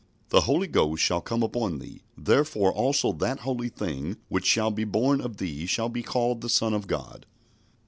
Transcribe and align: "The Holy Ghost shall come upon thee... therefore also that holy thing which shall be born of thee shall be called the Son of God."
"The 0.29 0.41
Holy 0.41 0.65
Ghost 0.65 1.03
shall 1.03 1.21
come 1.21 1.43
upon 1.43 1.77
thee... 1.77 2.01
therefore 2.17 2.73
also 2.73 3.11
that 3.13 3.41
holy 3.41 3.69
thing 3.69 4.17
which 4.29 4.47
shall 4.47 4.71
be 4.71 4.83
born 4.83 5.21
of 5.21 5.37
thee 5.37 5.67
shall 5.67 5.89
be 5.89 6.01
called 6.01 6.41
the 6.41 6.49
Son 6.49 6.73
of 6.73 6.87
God." 6.87 7.27